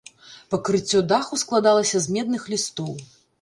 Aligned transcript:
Пакрыццё 0.53 1.01
даху 1.11 1.39
складалася 1.43 1.97
з 2.07 2.17
медных 2.17 2.49
лістоў. 2.55 2.91